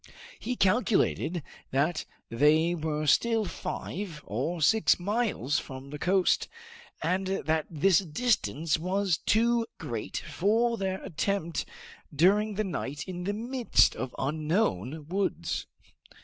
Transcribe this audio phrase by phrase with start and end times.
[0.39, 6.47] He calculated that they were still five or six miles from the coast,
[7.03, 7.27] and
[7.69, 11.67] this distance was too great for them to attempt
[12.11, 15.67] during the night in the midst of unknown woods.